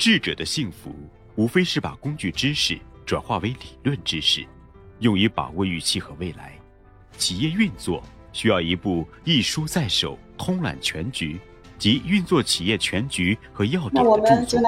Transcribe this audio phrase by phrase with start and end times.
[0.00, 0.90] 智者的幸福，
[1.36, 4.42] 无非是把工具知识转化为理论知识，
[5.00, 6.54] 用于把握预期和未来。
[7.18, 8.02] 企业运作
[8.32, 11.38] 需要一部一书在手、通览全局
[11.78, 14.60] 及运作企业全局和要点的著作。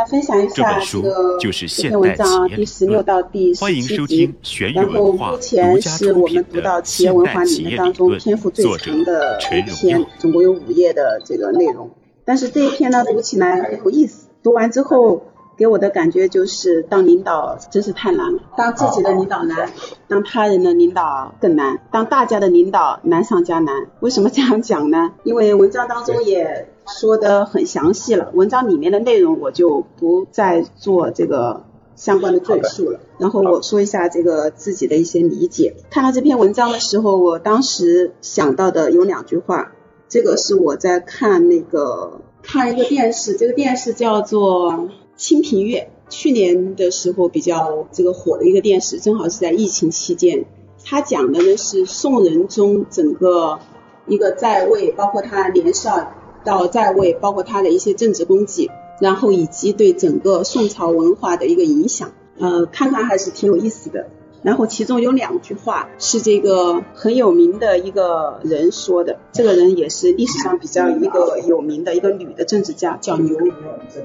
[0.54, 1.02] 这本书
[1.40, 4.34] 就是现代企业第十六到第十七集。
[4.74, 11.90] 然后目前是我们读到企业文化里面当中篇幅最长的一篇，总共有五页的这个内容。
[12.22, 14.21] 但是这一篇呢，读起来很有意思。
[14.42, 15.22] 读完之后，
[15.56, 18.40] 给我的感觉就是当领导真是太难了。
[18.56, 19.70] 当自己的领导难，
[20.08, 23.86] 当他人的领导更难，当大家的领导难上加难。
[24.00, 25.12] 为什么这样讲呢？
[25.22, 32.98] 因为文章当中也说的很详细了，文章里面的内容我就不再做这个相关的赘述了。
[33.18, 35.76] 然后我说一下这个自己的一些理解。
[35.90, 39.72] 看到这篇文章的时候，我当时想到的有两句话。
[40.08, 44.72] 这个是我在看那个看一个电视，这个电视叫做
[45.16, 50.44] 《清平乐》，去年的时候比较这个火的一个电视，正好是在疫情期间。
[50.84, 53.60] 它讲的呢是宋仁宗整个
[54.06, 56.12] 一个在位，包括他年少
[56.44, 58.70] 到在位，包括他的一些政治功绩，
[59.00, 62.12] 然后以及对整个宋朝文化的一个影响。
[62.38, 64.08] 呃，看看还是挺有意思的。
[64.42, 73.52] 然后其中有两句话是这个很有名的一个人说的，这个人也是历史上比较一个有名的一个女的政治家，叫牛鱼，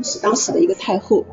[0.04, 1.26] 是当时的一个太后。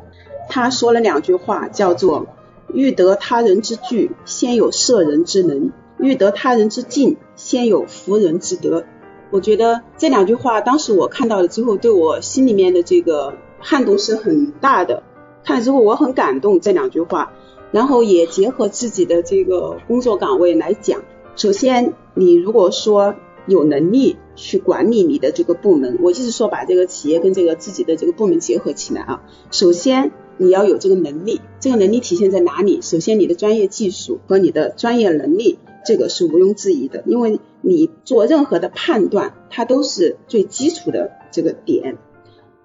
[0.49, 2.27] 她说了两句话，叫做
[2.73, 8.85] “欲得他人之惧，先有摄人之能；欲得他人之敬，先有服人之德”。
[9.31, 15.03] 我觉得这两句话，当时我看到了之后，对我心里面的这个撼动是很大的。
[15.43, 17.33] 看了之后，我很感动这两句话。
[17.75, 21.03] 然后也结合自己的这个工作岗位来讲，
[21.35, 23.15] 首先你如果说
[23.47, 29.23] 有能力去管理你的这个部门，我就是说把这个企业跟这个自己的这个部门结合起来啊。
[29.51, 32.81] 首先你要有这个能力，这个能力体现在哪里？
[32.81, 41.97] 首先你的专业技术和你的专业能力，这个是毋庸置疑的，因为你做任何的判断，它都是最基础的这个点。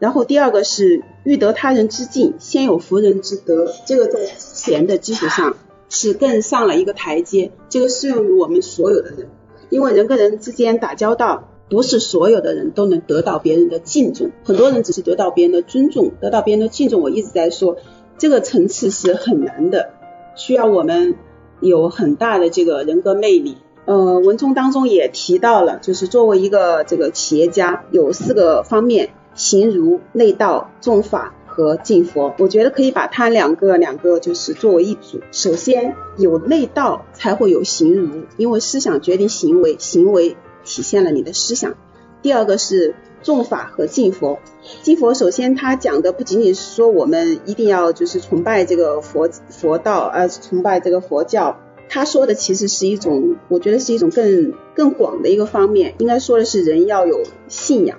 [0.01, 3.71] 然后第二个是欲得他人之敬，先有服人之德。
[3.87, 5.55] 这个在之前的基础上
[5.91, 7.53] 是更上了一个台阶。
[7.69, 9.29] 这个适用于我们所有的人，
[9.69, 17.03] 因为人跟人之间打交道，不是所有的人都能得到别人的敬重，很多人只是得到别人的尊重，得到别人的敬重。
[17.03, 17.77] 我一直在说，
[18.17, 19.91] 这个层次是很难的，
[20.35, 21.15] 需要我们
[21.61, 23.59] 有很大的这个人格魅力。
[23.85, 29.11] 呃，文中当中也提到了，就是作为一个这个企业家，有四个方面。
[29.35, 35.21] 行如、内道、重法和敬佛，我觉得可以把它两个两个就是作为一组。
[35.33, 41.75] 首先有内道才会有行如，因为思想决定行为，行为体现了你的思想。
[42.23, 44.39] 第二个是重法和敬佛，
[44.83, 51.59] 敬佛首先他讲的不仅仅是说我们一定要就是崇拜这个佛佛道，呃，崇拜这个佛教，
[51.89, 57.99] 他说的其实是一种，我觉得是一种更更广的一个方面，应该说的是人要有信仰。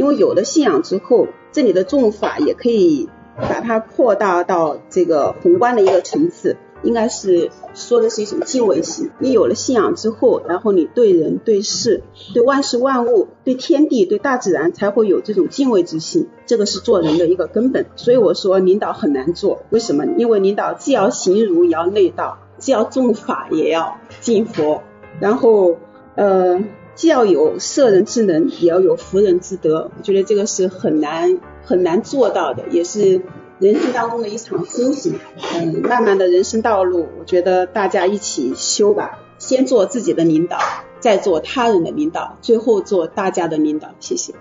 [0.00, 9.10] 因为有了信仰之后，这里的重法也可以把它扩大到这个宏观的一个层次，应该是说的是一种敬畏心。
[9.18, 12.02] 你有了信仰之后，然后你对人、对事、
[12.32, 17.84] 对万事万物、对天地、对大自然才会有这种敬畏之心，这个是做人的一个根本。
[17.96, 20.06] 所以我说领导很难做，为什么？
[20.16, 24.80] 因为领导既要行儒，也要内道，既要重法，也要敬佛，
[25.20, 25.76] 然后
[26.14, 26.64] 呃。
[27.00, 29.90] 既要有摄人之能，也要有服人之德。
[29.96, 33.22] 我觉得这个是很难很难做到的，也是
[33.58, 35.14] 人生当中的一场修行。
[35.54, 39.18] 嗯，漫漫的人生道路，我觉得大家一起修吧。
[39.38, 40.58] 先做自己的领导，
[40.98, 43.88] 再做他人的领导，最后做大家的领导。
[43.98, 44.34] 谢谢。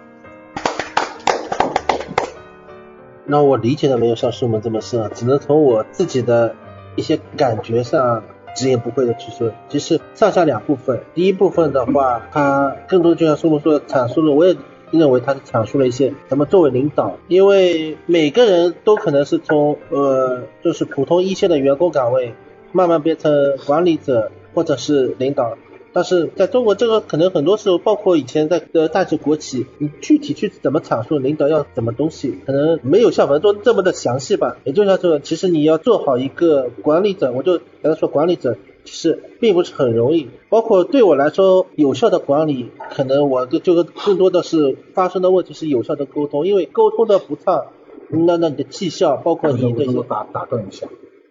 [3.23, 6.57] 那我理解的没有像师们这么深，只能从我自己的
[6.97, 8.21] 一些感觉上。
[8.55, 14.55] 直言不讳的去说，其实上下两部分，第一部分的话，它更多就像苏木说的阐述了，我也
[14.91, 22.33] 认为他是阐述了一些咱们作为领导，因为每个人都可能是从呃就是普通一线的员工岗位，
[22.71, 23.31] 慢慢变成
[23.65, 25.57] 管理者或者是领导。
[25.91, 34.57] 但是在中国，这个可能很多时候，包括以前在的大企国企，你具体去怎么阐述领导要什么东西，可能没有像文中这么的详细吧。
[34.65, 38.55] 也就像说，其实你要做好一个管理者，我就刚才说管理者，
[38.85, 40.29] 其实并不是很容易。
[40.49, 47.65] 包括对我来说，有效的管理，可能我就就更多的是发生的问题是有效的沟通，因为沟通的不畅，
[48.09, 50.87] 那那你的绩效，包括你的打打断一下。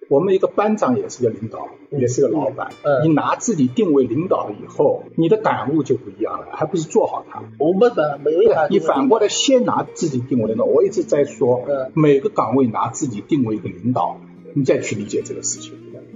[0.09, 2.73] 我们一个班长也是个领导，也是个老板。
[2.83, 7.43] 嗯，你拿自己定位领导了以后，你的感悟就不一样了，还不是做好它？
[7.59, 8.41] 我们反没有
[8.71, 10.65] 你反过来先拿自己定位领导。
[10.65, 14.19] 我一直在说，每个岗位拿自己定位一个领导，
[14.55, 15.75] 你再去理解这个事情，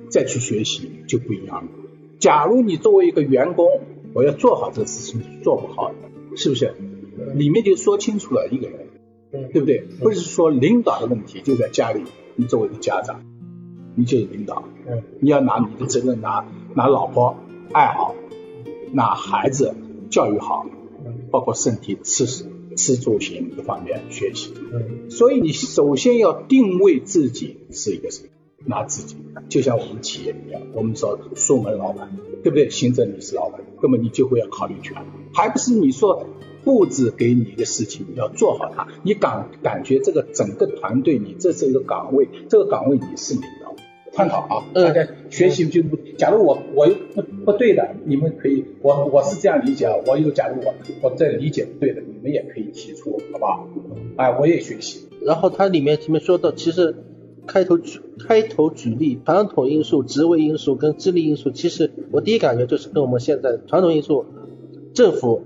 [0.09, 1.71] 再去学习就不一样了。
[2.19, 3.69] 假如你作为一个员工，
[4.15, 5.93] 我要做好这个事情，做不好，
[6.35, 6.75] 是不是？
[7.35, 8.87] 里面就说清楚了一个人，
[9.53, 9.85] 对不对？
[10.01, 12.05] 不是说领导的问题就在家里，
[12.37, 13.23] 你作为一个家长。
[13.95, 16.45] 你就是领导，嗯，你要拿你的责任，拿
[16.75, 17.37] 拿老婆
[17.73, 18.15] 爱好，
[18.93, 19.75] 拿孩子
[20.11, 20.67] 教育好，
[21.31, 22.27] 包括身体吃
[22.75, 28.29] 吃住行各方面学习，嗯，所以你首先要定位自己是一个什么？
[28.65, 29.17] 拿自己，
[29.49, 32.71] 就像我们企业一样，我们说苏门老板，对不对？
[32.71, 34.97] 行政你是老板，那么你就会要考虑全，
[35.35, 36.25] 还不是你说
[36.65, 43.43] 布置给你的事情你要做好它，你感感觉这个整个团队，你这是一个岗位，这个岗位你是领。
[44.13, 45.97] 探讨啊，大家学习就不。
[46.19, 49.95] 假如我我又不不对的，你们可以，我我是这样理解啊。
[50.07, 53.69] 我又假如我我在理解不对的，你们也可以提出，好不好？
[54.17, 55.09] 哎，我也学习。
[55.23, 56.95] 然后它里面前面说到，其实
[57.47, 64.27] 开头举开头举例，传统因素、职位因素跟智力因素，其实我第一感觉就是跟我们现在传统因素，
[64.95, 65.43] 政府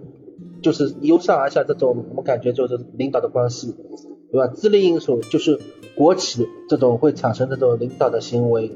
[0.61, 3.75] 就是由上而下这种，我们感觉就是领导的关系，
[4.31, 4.47] 对吧？
[4.49, 5.61] 资历因素就是。
[5.97, 8.71] 国企这种会产生这种领导的行为，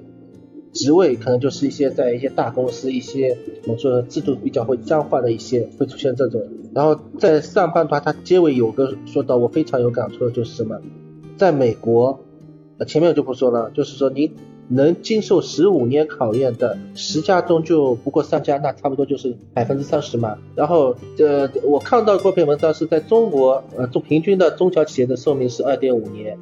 [0.72, 6.40] 职位可能就是一些在一些大公司，一些我们说制度比较会僵化的一些会出现这种。
[6.74, 10.80] 然后在上半段，它结尾有个说到我非常有感触的就是什么，
[11.36, 12.20] 在美国，
[12.86, 14.32] 前面就不说了，就是说你
[14.70, 20.38] 能经受十五年考验的十家中就不过三家，那差不多就是百分之三十嘛。
[20.54, 26.38] 然后呃，我看到过篇文章是在中国，呃，中平均的中小企业的寿命是二点五年。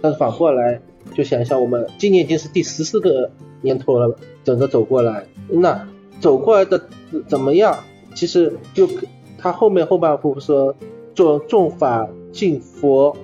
[0.00, 0.80] 但是反过来，
[1.14, 3.30] 就想一下，我们今年已经是第十四个
[3.60, 5.86] 年头了，整个走过来，那
[6.20, 6.80] 走过来的
[7.26, 7.78] 怎么样？
[8.14, 8.88] 其实就
[9.36, 10.74] 他后面后半部分说
[11.14, 13.14] 做重法敬佛，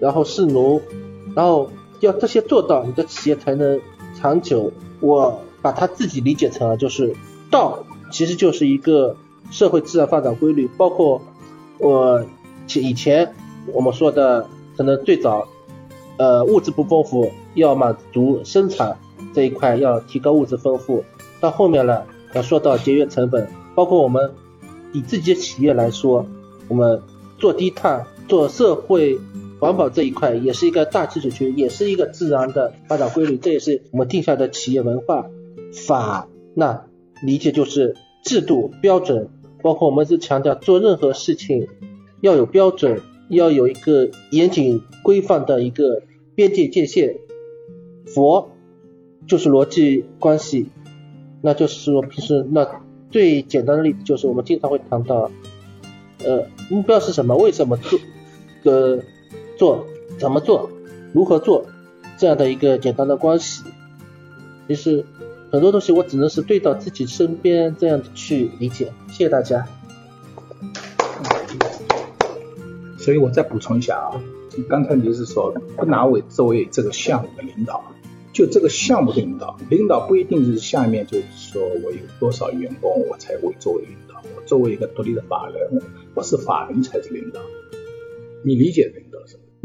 [0.00, 0.80] 然后是奴，
[1.36, 1.70] 然后
[2.00, 3.80] 要这些做到，你的企业才能
[4.14, 4.72] 长久。
[5.00, 7.14] 我把它自己理解成了就是
[7.50, 9.16] 道，其实就是一个
[9.50, 11.20] 社会自然发展规律，包括
[11.78, 12.24] 我
[12.74, 13.34] 以前
[13.72, 15.48] 我们说的，可能最早。
[16.16, 18.96] 呃，物质不丰富，要满足生产
[19.34, 21.04] 这一块，要提高物质丰富。
[21.40, 22.04] 到后面呢，
[22.34, 24.30] 要说到节约成本，包括我们
[24.92, 26.24] 以自己的企业来说，
[26.68, 27.02] 我们
[27.36, 29.18] 做低碳、做社会
[29.64, 33.38] 环保这一块，也是一个大基础区，也是一个自然的发展规律。
[33.38, 35.30] 这也是我们定下的企业文化
[35.86, 36.28] 法。
[36.54, 36.84] 那
[37.22, 39.30] 理解就是制度标准，
[39.62, 41.68] 包括我们是强调做任何事情
[42.20, 43.00] 要有标准。
[43.30, 46.02] 要有一个严谨规范的一个
[46.34, 47.16] 边界界限。
[48.14, 48.50] 佛
[49.26, 50.66] 就是逻辑关系，
[51.40, 55.30] 那就是说平时那最简单的例子就是我们经常会谈到，
[56.22, 57.34] 呃，目标是什么？
[57.34, 57.98] 为什么做？
[58.64, 59.02] 呃，
[59.56, 59.86] 做
[60.18, 60.70] 怎么做？
[61.12, 61.66] 如何做？
[62.16, 63.64] 这样的一个简单的关系。
[64.68, 65.04] 其实
[65.50, 68.92] 很多东西我只能是对到自己身边这样去理解。
[69.08, 69.66] 谢谢大家。
[72.96, 74.22] 所以我再补充一下啊，
[74.68, 77.84] 刚才你是说不拿我作为这个项目的领导，
[78.32, 85.82] 就这个项目的领导，领导不一定就是下面就是说我有多少员工我才会作为领导，我作为一个独立的法人，
[86.14, 87.40] 我是法人才是领导。
[88.42, 89.03] 你理解领导是？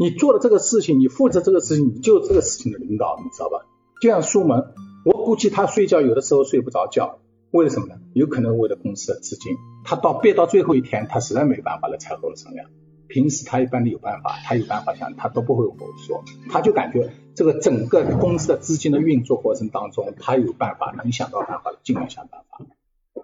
[0.00, 3.66] 你做了这个事情，你负责这个事情，你就这个事情的领导，你知道吧？
[4.00, 4.72] 就像苏门，
[5.04, 7.18] 我估计他睡觉有的时候睡不着觉，
[7.50, 7.96] 为了什么呢？
[8.14, 12.70] 有可能为了公司的资金，他到憋到最后一天，他实在没办法了才和我商量。
[13.08, 22.64] 平时他一般都有办法，他有办法想，他都不会否说，他就感觉这个整个公司的资金的运作过程当中，他有办法，能想到办法尽量想办法，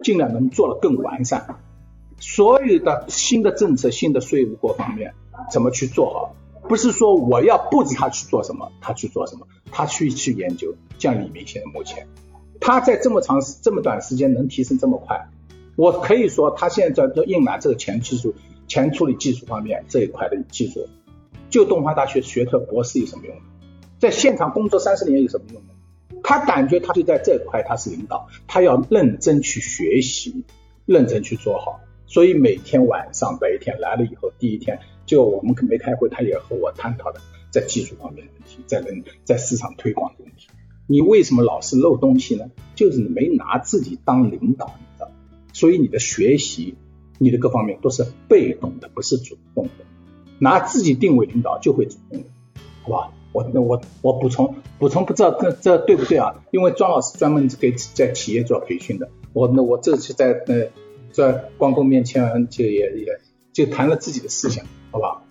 [0.03, 1.57] 尽量能做的更完善。
[2.19, 5.15] 所有的新的政策、新的税务各方面
[5.51, 6.37] 怎么去做好，
[6.69, 10.75] 不是说我要布置他去做什么，他去做什么，他去去研究。
[10.99, 12.07] 像李明现在目前，
[12.61, 15.29] 他在这么长这么短时间能提升这么快，
[15.77, 18.35] 我可以说他现在在硬拿这个前技术。
[18.69, 20.89] 前处理技术方面这一块的技术，
[21.51, 23.43] 就东华大学学特博士有什么用呢？
[24.01, 26.21] 在现场工作三十年有什么用呢？
[26.25, 30.45] 他感觉他就在这块他是领导，他要认真去学习，
[30.85, 31.79] 认真去做好。
[32.09, 37.21] 所以每天晚上白天来了以后，第一天就我们没开会，他也和我探讨的
[37.51, 40.49] 在技术方面的问题，在人在市场推广的问题。
[40.87, 42.51] 你为什么老是漏东西呢？
[42.75, 45.11] 就是你没拿自己当领导，你知道？
[45.53, 46.75] 所以你的学习。
[47.19, 49.87] 你的各方面都是被动的，不是主动的。
[50.39, 52.27] 拿自己定位领导就会主动的，
[52.83, 53.13] 好吧？
[53.33, 56.45] 我那我我补充补充，不知道这这对不对啊？
[56.51, 60.67] 因为庄老师专门给在企业做培训的，我那我这次在呃
[61.11, 63.21] 在关公面前就也也
[63.55, 65.23] 就谈了自己的思想，好吧？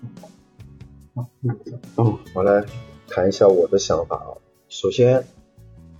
[1.96, 2.64] 嗯，我来
[3.08, 4.38] 谈一下我的想法啊。
[4.70, 5.26] 首先，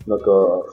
[0.06, 0.64] 那个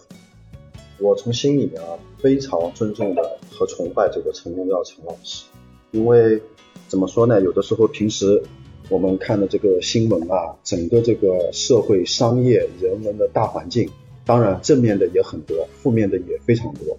[0.99, 5.47] 我从心里面啊非常尊重的和崇拜这个陈荣耀陈老师，
[5.93, 6.43] 因为
[6.87, 7.41] 怎么说呢？
[7.41, 8.43] 有的时候平时
[8.91, 13.89] 我们看的这个新闻啊，整个这个社会、商业、人文的大环境，
[14.27, 16.99] 当然正面的也很多，负面的也非常多。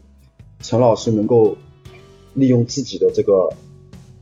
[0.61, 1.55] 陈老师能够
[2.33, 3.53] 利用自己的这个。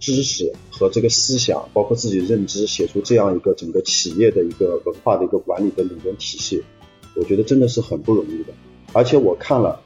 [0.02, 6.64] 知识和这个思想，包括自己的认知，写出这样一个整个企业的一个文化的一个管理的理论体系，
[7.16, 8.54] 我觉得真的是很不容易的。
[8.92, 9.80] 而且我看了，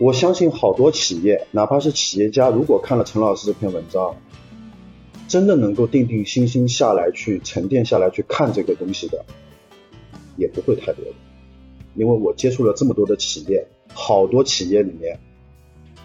[0.00, 4.16] 我相信好多企业，哪怕是企业家，如果看了陈老师这篇文章，
[5.28, 9.24] 真的能够定定心心下来去沉淀下来去看这个东西的，
[10.36, 11.12] 也不会太多的。
[11.94, 15.20] 因为我接触了这么多的企业，好多企业里面。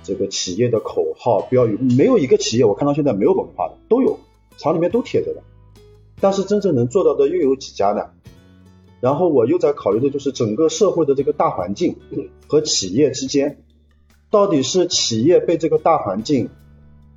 [0.06, 4.20] 这个企业的口号标语，没有一个企业我看到现在没有文化的，都有
[4.58, 5.42] 厂里面都贴着的，
[6.22, 8.12] 但是真正能做到的又有几家呢？
[9.02, 11.98] 然后我又在考虑的就是整个社会的这个大环境
[12.48, 13.62] 和企业之间，
[14.32, 16.50] 到底是企业被这个大环境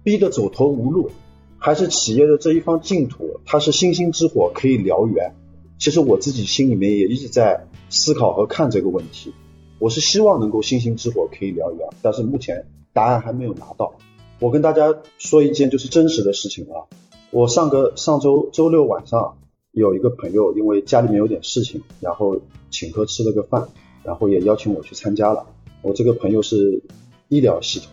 [0.02, 1.10] 逼得走投无路，
[1.58, 5.34] 还是企业的这一方净土它是星星之火可以燎原？
[5.78, 9.32] 其实我自己心里面也一直在思考和看这个问题，
[9.78, 12.66] 我是希望能够星星之火可以燎原，但是目前。
[12.92, 13.94] 答案还没有拿到，
[14.40, 16.86] 我跟大家说一件就是真实的事情啊。
[17.30, 19.36] 我上个上周周六晚上
[19.72, 22.40] 有一个朋友，因为家里面有点事情，然后
[22.70, 23.68] 请客吃了个饭，
[24.02, 25.46] 然后也邀请我去参加了。
[25.82, 26.82] 我这个朋友是
[27.28, 27.90] 医疗系统，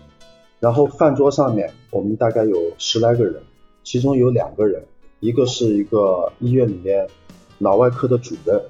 [0.59, 3.43] 然后饭桌上面我们大概有十来个人，
[3.83, 4.85] 其中有两个人，
[5.19, 7.07] 一个是一个医院里面
[7.57, 8.61] 脑外科的主任，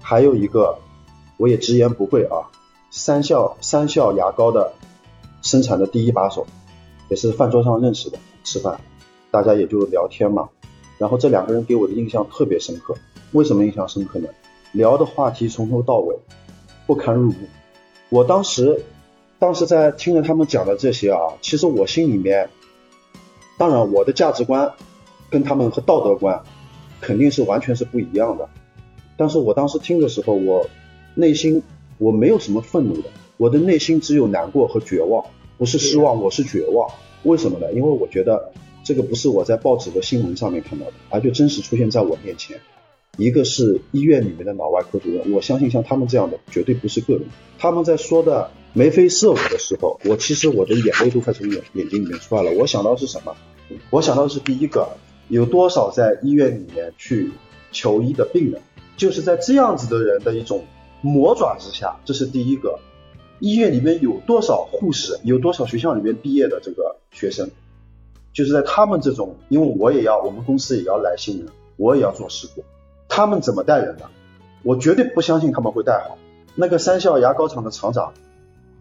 [0.00, 0.76] 还有一个
[1.38, 2.52] 我也直言不讳啊，
[2.90, 4.72] 三笑三笑牙膏的。
[5.42, 6.46] 生产的第一把手，
[7.08, 8.80] 也是饭桌上认识的，吃饭，
[9.30, 10.48] 大家也就聊天嘛。
[10.98, 12.94] 然后这两个人给我的印象特别深刻，
[13.32, 14.28] 为什么印象深刻呢？
[14.72, 16.16] 聊的话题从头到尾
[16.86, 17.36] 不堪入目。
[18.08, 18.84] 我当时，
[19.38, 22.50] 当时在听着他们讲的这些啊，其实我心里面，
[23.56, 24.72] 当然我的价值观
[25.30, 26.42] 跟他们和道德观
[27.00, 28.48] 肯定是完全是不一样的。
[29.16, 30.68] 但是我当时听的时候，我
[31.14, 31.62] 内心
[31.98, 33.08] 我没有什么愤怒的。
[33.40, 35.24] 我的内心只有难过和绝望，
[35.56, 36.90] 不是失望，我是绝望。
[37.22, 37.72] 为什么呢？
[37.72, 38.52] 因为我觉得
[38.84, 42.60] 这个不是我在报纸和新闻上面看到的，而就真实出现在我面前。
[43.16, 47.22] 一个是医院里面的脑外科主任，我相信像他们这样的绝对不是个人。
[47.58, 52.50] 他们在说的眉飞色舞的时候，我其实我的眼泪都快从眼眼睛里面出来了。
[52.58, 53.34] 我想到是什么？
[53.88, 54.86] 我想到的是第一个，
[55.28, 57.30] 有多少在医院里面去
[57.72, 58.60] 求医的病人，
[58.98, 60.62] 就是在这样子的人的一种
[61.00, 62.78] 魔爪之下，这是第一个。
[63.40, 67.50] 医院里面有多少护士，有多少学校里面毕业的这个学生，
[68.34, 72.62] 就是在他们这种，因为我也要，我们公司也要来新人，我也要做事故，
[73.08, 74.04] 他们怎么带人的？
[74.62, 76.18] 我绝对不相信他们会带好。
[76.54, 78.12] 那个三笑牙膏厂的厂长，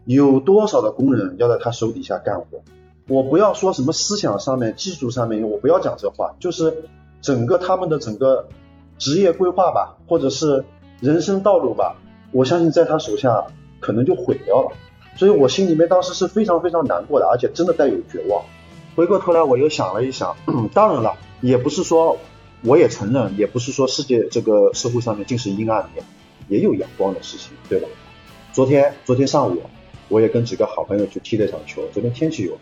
[0.04, 2.62] 有多少的工人要在他手底下干活？
[3.08, 6.84] 我不要说什么思想上面、技术上面，我不要讲这话，就是
[7.22, 8.50] 整个他们的整个
[8.98, 10.66] 职业规划吧，或者是
[11.00, 11.96] 人生道路吧，
[12.34, 13.48] 我相信在他手下。
[13.79, 14.71] 可能就毁掉了，
[15.15, 18.43] 所以我心里面当时是非常非常难过的，而且真的带有绝望。
[18.95, 20.36] 回过头来我又想了一想，
[20.74, 22.17] 当然了，也不是说
[22.63, 26.03] 我也承认，也不是说世界这个社会上面尽是阴暗面，
[26.50, 27.88] 也有阳光的事情，对吧？
[28.51, 29.62] 昨天昨天上午
[30.09, 32.57] 我也跟几个好朋友去踢了一场球，昨天天气有，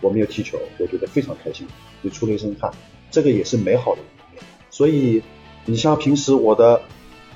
[0.00, 1.66] 我们又踢球，我觉得非常开心，
[2.04, 2.70] 就出了一身汗，
[3.10, 4.44] 这个也是美好的一面。
[4.70, 5.22] 所以
[5.64, 6.80] 你像平时我的，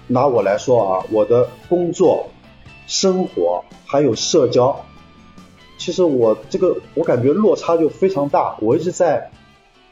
[0.07, 2.31] 拿我来说啊，我的工作。
[2.89, 4.85] 生活还有社交，
[5.77, 8.57] 其实我这个我感觉落差就非常大。
[8.63, 9.31] 我一直在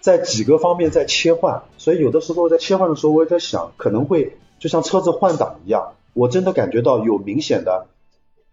[0.00, 7.88] 在几个方面在切换，所以有的时候在切换的时候，我也在想，可能会就像车子换挡一样，我真的感觉到有明显的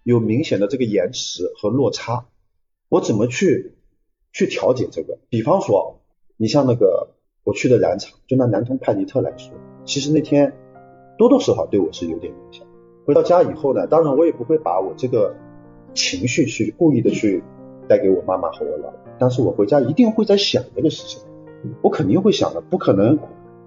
[0.03, 2.25] 有明显的这个延迟和落差。
[2.89, 3.75] 我怎么去
[4.33, 5.19] 去调节这个？
[5.29, 6.01] 比方说，
[6.35, 7.11] 你像那个
[7.45, 9.53] 我去的染厂，就拿南通派尼特来说，
[9.85, 10.53] 其实那天
[11.17, 12.67] 多多少少对我是有点影响。
[13.05, 15.35] 回到家以后呢，当然我也不会把我这个
[15.93, 17.43] 情绪去故意的去
[17.87, 21.21] 带给我妈妈和我姥姥，但是我回家一定会在想这个事情，
[21.81, 23.19] 我肯定会想的，不可能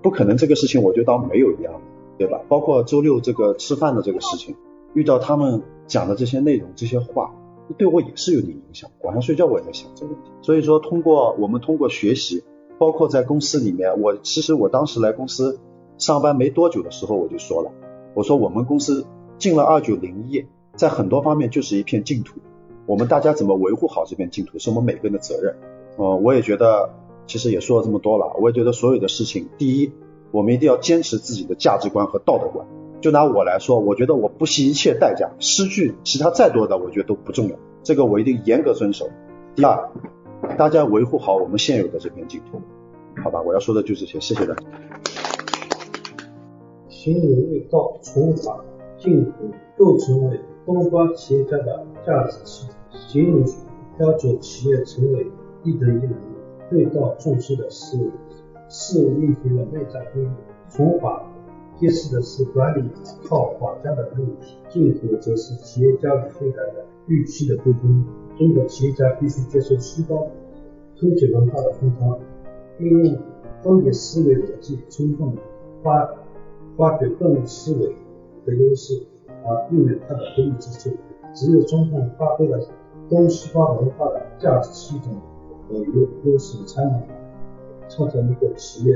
[0.03, 1.81] 不可能这个事情我就当没有一样，
[2.19, 2.41] 对吧？
[2.49, 4.57] 包括周六这个吃饭的这个事情，
[4.95, 7.35] 遇到他们讲的这些内容这些话，
[7.77, 8.91] 对我也是有点影响。
[9.03, 12.43] 晚上睡觉我也在想这个问题，所以说通过我们通过学习，
[12.79, 15.59] 包括在公司里面，我其实我当时来公司
[15.99, 17.71] 上班没多久的时候我就说了，
[18.15, 19.07] 我说我们公司
[19.39, 22.41] 进了二九零一，在很多方面就是一片净土，
[22.87, 25.57] 我们大家怎么维护好这片净土是我们每个人的责任。
[25.97, 26.91] 呃，我也觉得，
[27.27, 29.93] 其实也说了这么多了，我也觉得所有的事情，第一，
[30.31, 32.67] 我们一定要坚持自己的价值观和道德观。
[33.01, 39.09] 就拿我来说，我觉得我不惜一切代价，失去其他再多的，我觉得都不重要，这个我一定严格遵守。
[39.55, 39.91] 第二，
[40.57, 42.61] 大家维护好我们现有的这片净土，
[43.23, 43.43] 好吧？
[43.43, 44.63] 我要说的就这些，谢谢大家。
[46.89, 48.65] 行如内道，从法
[48.99, 49.33] 净土，
[49.77, 52.77] 构成为东方企业家的价值系统。
[52.91, 53.45] 行如
[53.99, 55.27] 要求企业成为
[55.63, 56.15] 一德一能、
[56.71, 58.11] 对道重视的思维，
[58.69, 60.29] 是运行的内在规律。
[60.69, 61.23] 从法
[61.79, 62.83] 揭示的是管理
[63.29, 68.05] 靠法家的问题，净土则是企业家与会的预期的沟通。
[68.39, 70.19] 中国企业家必须接受西方
[70.99, 72.19] 科技文化的熏陶，
[72.79, 73.19] 运用
[73.63, 75.33] 分别思维逻辑，充分
[75.83, 76.15] 发
[76.77, 77.95] 发掘动物思维
[78.47, 79.05] 的优势，
[79.45, 80.97] 啊避免它的独立之处。
[81.35, 82.59] 只有充分发挥了
[83.11, 85.13] 东西方文化的价值系统
[85.69, 87.03] 和优优势，才能
[87.91, 88.95] 创造一个企业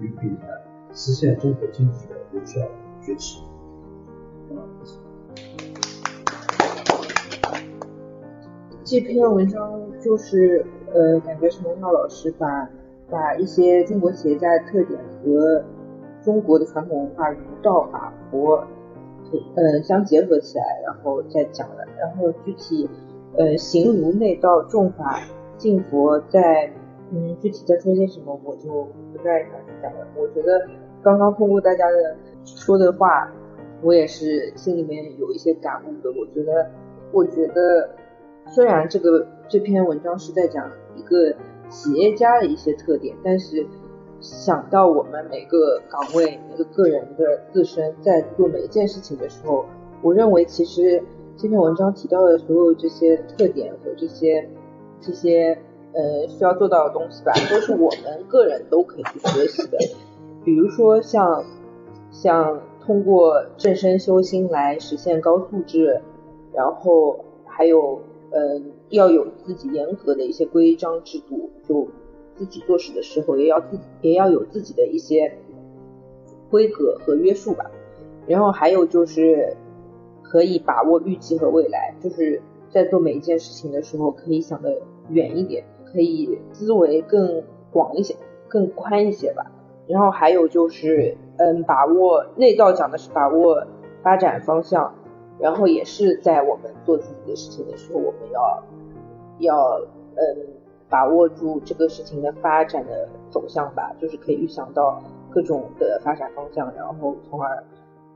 [0.00, 0.46] 与品牌，
[0.94, 2.60] 实现中国经济的有效
[3.02, 3.42] 崛起。
[8.82, 10.64] 这篇文章就是
[10.94, 12.70] 呃，感觉陈文浩老师把
[13.10, 15.62] 把一些中国企业家的特点和
[16.22, 18.64] 中国的传统文化儒道法佛
[19.54, 21.84] 呃相结合起来，然后再讲了。
[21.98, 22.88] 然后具体
[23.36, 25.20] 呃行如内道重法
[25.56, 26.72] 敬佛，在
[27.10, 28.70] 嗯具体在说些什么，我就
[29.12, 30.06] 不再详细讲了。
[30.16, 30.68] 我觉得
[31.02, 33.32] 刚刚通过大家的说的话，
[33.82, 36.10] 我也是心里面有一些感悟的。
[36.18, 36.70] 我觉得，
[37.12, 37.90] 我觉得。
[38.48, 41.34] 虽然这个这篇文章是在讲一个
[41.68, 43.66] 企业家的一些特点，但是
[44.20, 49.64] 想到我们每个岗位、每个个人的自身在做每一件事情的时候，
[50.02, 51.02] 我认为其实
[51.36, 54.48] 这篇文章提到的所有这些特点和这些
[55.00, 55.58] 这些
[55.92, 59.78] 呃需要做到的东西吧，都是我们个人都可以去学习的。
[60.44, 61.44] 比如说像
[62.10, 66.00] 像通过正身修心来实现高素质，
[66.52, 68.00] 然后还有。
[68.32, 71.86] 嗯，要有自己严格的一些规章制度，就
[72.36, 75.38] 自己做事的时候也要自己也要有自己的一些
[76.50, 77.70] 规格和约束吧。
[78.26, 79.56] 然后还有就是
[80.22, 88.16] 可以把握预期和未来，就是在做每一件事情的时候可以想得远一点，可以思维更广一些、
[88.48, 89.50] 更宽一些吧。
[89.86, 93.66] 然后还有就是嗯，把握内道讲的是把握
[94.02, 94.94] 发展方向。
[95.38, 98.64] 然后也是在我们做自己的事情的时候，我们要
[99.40, 99.80] 要
[100.14, 100.46] 嗯
[100.88, 107.64] 把握住这个事情的发展的走向吧，就是可以预想到各种的发展方向，然后从而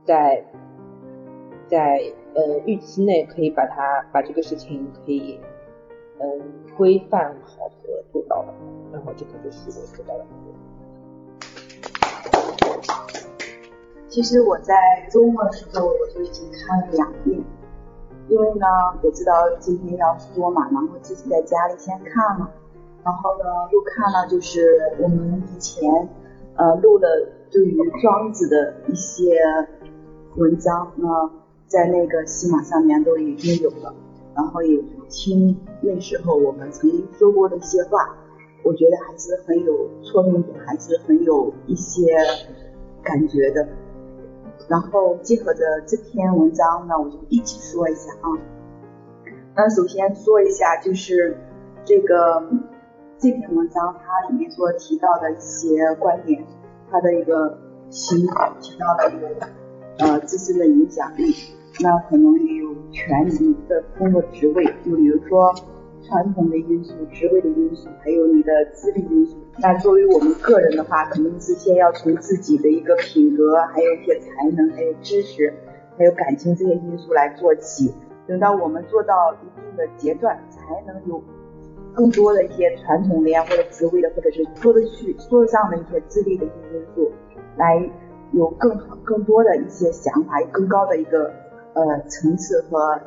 [0.04, 0.44] 在
[1.68, 2.00] 在
[2.34, 5.40] 呃预期内可以把它把这个事情可以
[6.18, 6.40] 嗯
[6.76, 8.54] 规范好和做到了，
[8.92, 10.26] 然后这个就是我做到的。
[14.08, 14.74] 其实我在
[15.08, 17.40] 周末的时候我就已经看了两遍，
[18.28, 18.66] 因为呢
[19.02, 22.50] 我知道今天要说嘛，然后自己在家里先看了，
[23.04, 26.08] 然后呢又看了就是我们以前
[26.56, 27.08] 呃录的
[27.50, 29.40] 对于庄子的一些
[30.36, 31.08] 文章呢，
[31.66, 33.94] 在那个喜马上面都已经有了，
[34.36, 38.14] 然后也听那时候我们曾经说过的一些话，
[38.62, 42.06] 我觉得还是很有戳动点，还是很有一些
[43.02, 43.66] 感觉的。
[44.68, 48.38] 然后结合着这篇文章呢，我就一起说一下啊。
[49.56, 51.36] 那首先说一下，就是
[51.84, 52.40] 这个
[53.20, 56.42] 这篇文章它里面所提到的一些观点，
[56.90, 57.58] 它的一个
[57.90, 58.16] 提
[58.60, 59.46] 提到了一个
[59.98, 61.34] 呃自身的影响力，
[61.80, 65.54] 那可能也有权力的工作职位，就比如说。
[66.02, 69.36] 传统的因素、职位的因素，还有你的资历因素。
[69.58, 75.52] 那作为我们个人的话，肯定是先要从自己的一个品格，还有一些才能，还有知识，
[75.98, 77.94] 还有感情这些因素来做起。
[78.26, 81.22] 等到我们做到一定的阶段，才能有
[81.94, 87.10] 更多的一些传统的呀，或者职位的，或者是说得去说得上的一些资历的一些因素，
[87.56, 87.90] 来
[88.32, 91.32] 有更好、更多的一些想法，有更高的一个
[91.74, 93.00] 呃层次和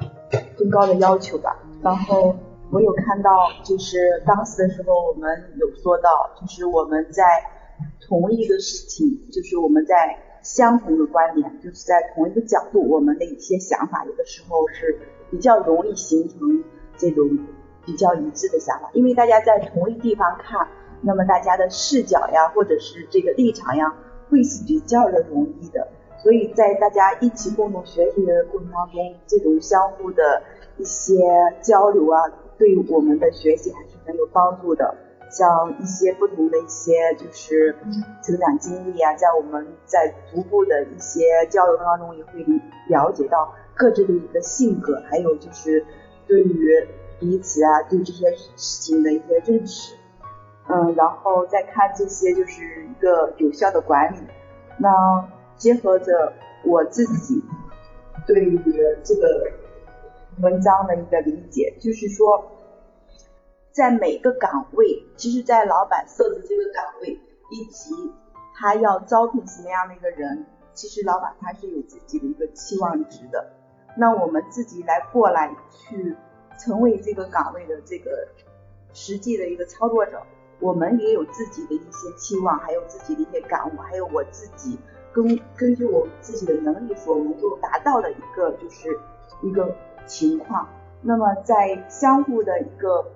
[0.57, 1.57] 更高的要求吧。
[1.81, 2.35] 然后。
[2.71, 3.29] 我有看到，
[3.63, 6.09] 就是当时的时候，我们有说到，
[6.41, 7.23] 就是我们在
[8.01, 14.97] 同一个事情，就是我们在相同的观点，就是在同一个角度，我们的一些想法，有的时候是
[15.29, 16.63] 比较容易形成
[16.97, 17.37] 这种
[17.85, 20.67] 比较一致的想法，因为大家在同一地方看，
[21.01, 23.93] 那么大家的视角呀，或者是这个立场呀，
[24.29, 25.87] 会是比较的容易的。
[26.17, 30.41] 所以在大家一起共同学习的过程当中，这种相互的
[30.77, 31.15] 一些
[31.61, 34.95] 交流啊，对我们的学习还是很有帮助的。
[35.29, 37.75] 像一些不同的一些就是
[38.21, 42.45] 成长经历啊，在我们在逐步的一些交流当中，也会
[42.87, 45.83] 了解到各自的一个性格，还有就是
[46.27, 46.87] 对于
[47.23, 49.95] 彼此啊，对这些事情的一些认识。
[50.67, 54.17] 嗯，然后再看这些就是一个有效的管理。
[54.77, 54.89] 那
[55.57, 56.33] 结合着
[56.65, 57.41] 我自己
[58.27, 58.59] 对于
[59.03, 59.51] 这个
[60.41, 62.49] 文章的一个理解，就是说。
[63.71, 67.89] 在每个岗位，其实，在老板设置这个岗位，以及
[68.55, 73.51] 他要招聘什么样的一个人，其实老板他是有自己的一个期望值的。
[73.97, 76.15] 那我们自己来过来去
[76.57, 78.27] 成为这个岗位的这个
[78.93, 80.21] 实际的一个操作者，
[80.59, 84.77] 我们也有自己的一些期望，还有自己的一些感悟，还有我自己
[85.11, 88.99] 根根据我自己的能力所能够达到的一个就是
[89.41, 90.67] 一个情况。
[91.01, 93.11] 那么在相互的一个。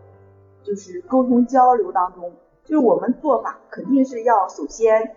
[0.63, 2.33] 就是沟通交流当中，
[2.65, 5.15] 就是我们做法肯定是要首先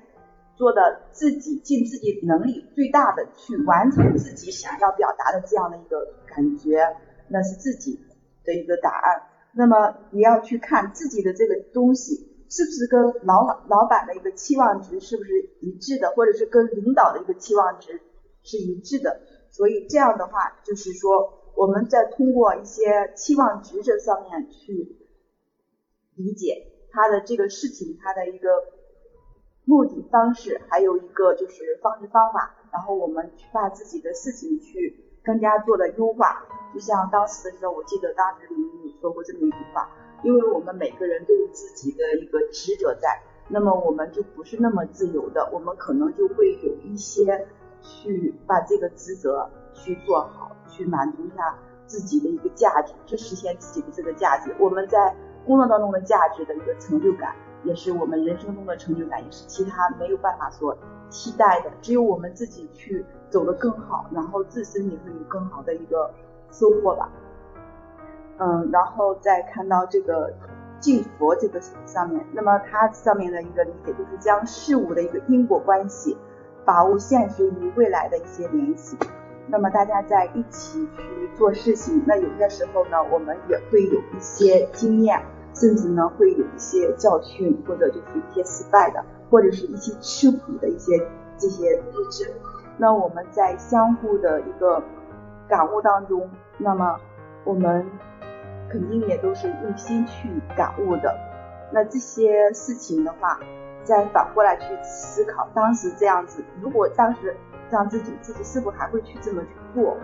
[0.55, 6.87] 做的自己尽自己能力最大的去完成自己想要表达的这样的一个感觉，
[7.27, 7.99] 那是自己
[8.45, 9.23] 的一个答案。
[9.53, 12.15] 那么你要去看自己的这个东西
[12.49, 18.01] 是不是跟老老板的一个期望值是不是一致的，或者是跟领导的一个期望值
[18.43, 19.21] 是一致的。
[19.51, 24.97] 所以这样的话，就是说我们在通过一些期望值这上面去。
[26.17, 28.49] 理解他的这个事情，他的一个
[29.65, 36.45] 目的方式，还有一个就是方式方法，然后我们去把自己的事情去更加做的优化。
[36.73, 39.91] 就像当时的时候，我记得当时李明说过这么一句话，
[40.23, 47.49] 因为我们每个人都有自己的一个职责在，那么我们就不是那么自由的，我们可能就会有一些
[47.83, 54.55] 去把这个职责去做好，去满足一下自己的一个价值，去实现自己的这个价值。
[54.61, 60.77] 我们在工作当中的价值的一个成就感，也是我们人生中的成就感，也是其他没有办法所
[61.11, 61.71] 替代的。
[61.83, 66.11] 只有我们自己去走得更好，然后自身也会有更好的一个
[66.51, 67.11] 收获吧。
[68.39, 70.33] 嗯，然后再看到这个
[70.81, 76.17] 敬佛这个上面，那么它上面的一个理解就是将事物的一个因果关系，
[76.65, 78.97] 把握现实与未来的一些联系。
[79.47, 85.21] 那么大家在一起去做事情，那有些时候呢，我们也会有一些经验，
[85.55, 90.99] 甚至呢会有一些教训，或者就是一些失败的，或者是一些吃苦的一些
[91.37, 92.31] 这些日子。
[92.77, 94.83] 那我们在相互的一个
[95.49, 96.99] 感悟当中，那么
[97.45, 97.87] 我们
[98.71, 101.15] 肯定也都是用心去感悟的。
[101.73, 103.39] 那这些事情的话，
[103.85, 107.37] 再反过来去思考，当时这样子，如果当时。
[107.73, 109.97] 让自己自己是否还会去这么去做？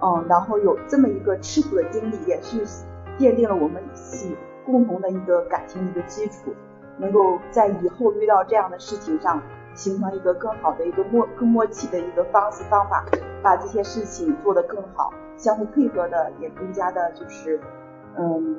[0.00, 2.64] 嗯，然后有这么一个吃苦的经历，也是
[3.18, 6.52] 奠定了我们一起共同的一个感情一个基础，
[6.98, 9.42] 能够在以后遇到这样的事情上，
[9.74, 13.04] 形成一个更好的一个默更默契的一个方式方法，
[13.42, 17.60] 把这些事情做得更好，相互配合的也更加的就是
[18.18, 18.56] 嗯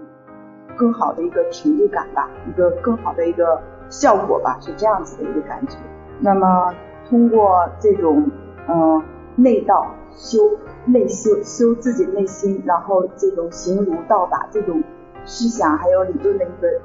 [0.75, 5.77] 更好的一个成就感吧，一个更好的一个效果吧，是这样子的一个感觉。
[6.19, 6.73] 那么。
[7.09, 8.31] 通过这种
[8.67, 9.03] 嗯
[9.35, 10.39] 内道修
[10.85, 14.81] 内修修自己内心，然后这种行如道法这种
[15.25, 16.81] 思想还有理论的一个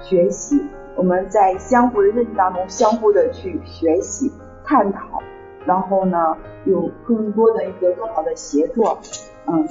[0.00, 0.64] 学习，
[0.96, 4.32] 我们在相互的认识当中相互的去学习
[4.64, 5.22] 探讨，
[5.64, 8.98] 然后呢有更多的一个更好的协作，
[9.46, 9.66] 嗯，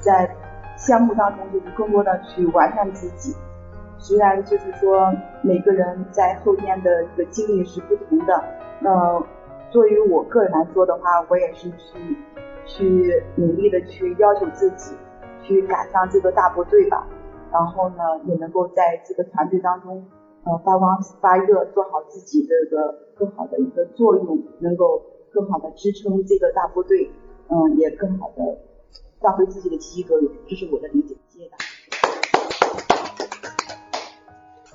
[0.00, 0.34] 在
[0.76, 3.34] 项目当中就是更多的去完善自己。
[3.98, 8.44] 虽然就是说每个人在后天的一个经历是不同的，
[8.80, 9.22] 那。
[9.70, 12.16] 作为我个人来说的话，我也是去
[12.64, 14.94] 去努力的去要求自己，
[15.42, 17.04] 去赶上这个大部队吧。
[17.54, 20.10] 然后呢，也能够在这个团队当中，
[20.42, 25.00] 呃，发光发热，做好自己这个更好的一个作用，能够
[25.32, 27.12] 更好的支撑这个大部队，
[27.48, 28.58] 嗯，也更好的
[29.20, 30.28] 发挥自己的积极作用。
[30.48, 31.64] 这是我的理解，谢谢大家。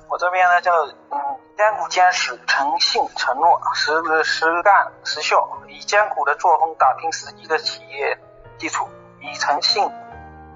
[0.08, 0.72] 我这边呢，就
[1.10, 1.20] 嗯，
[1.58, 3.92] 艰苦坚持，诚信承诺，实
[4.24, 8.16] 实干实效，以艰苦的作风打拼实际的企业
[8.56, 8.86] 基础，
[9.20, 9.84] 以诚信、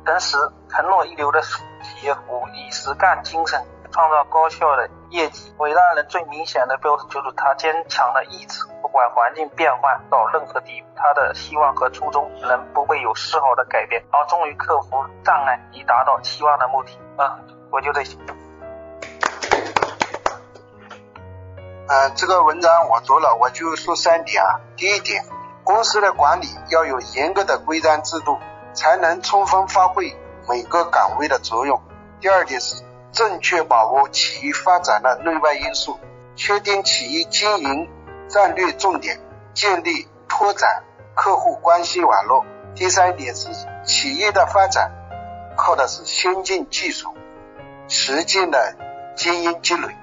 [0.06, 0.38] 诚实、
[0.70, 1.42] 承诺一流的
[1.84, 5.54] 企业服务，以实干精神创造高效的业绩。
[5.58, 16.98] 伟大人最明显的标志就是他坚强的意志，不管环境变换到任何地步，他的希望和初衷仍不会有丝毫的改变，而终于克服障碍，以达到期望的目的。
[17.18, 17.30] 嗯，
[17.70, 18.16] 我就这些。
[21.86, 24.58] 呃，这个文章我读了，我就说三点啊。
[24.74, 25.22] 第一点，
[25.62, 28.38] 公司的管理要有严格的规章制度，
[28.72, 30.16] 才能充分发挥
[30.48, 31.80] 每个岗位的作用。
[32.20, 35.98] 第二点是正确把握企业发展的内外因素，
[36.36, 37.88] 确定企业经营
[38.28, 39.20] 战略重点，
[39.52, 42.44] 建立拓展客户关系网络。
[42.74, 43.48] 第三点是
[43.84, 44.90] 企业的发展
[45.56, 47.14] 靠的是先进技术、
[47.86, 48.74] 实践的
[49.14, 49.94] 经验积累。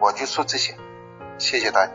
[0.00, 0.74] 我就说这些。
[1.38, 1.92] 谢谢大家。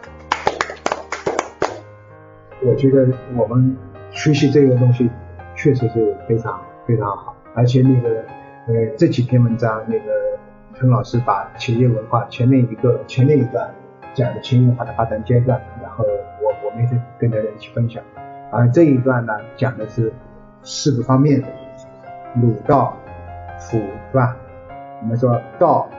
[2.63, 3.75] 我觉得我们
[4.11, 5.09] 学习这个东西
[5.55, 8.23] 确实是非常非常好，而且那个
[8.67, 10.05] 呃这几篇文章，那个
[10.73, 13.69] 陈老师把企业文化前面一个前面一段
[14.13, 18.03] 讲的企业文化的发展阶段，然后我我们是跟大家一起分享，
[18.51, 20.11] 而这一段呢讲的是
[20.63, 21.47] 四个方面的
[22.41, 22.97] 儒道
[23.59, 24.35] 辅是吧？
[25.01, 25.89] 我们说道